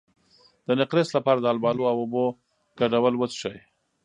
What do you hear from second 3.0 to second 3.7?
وڅښئ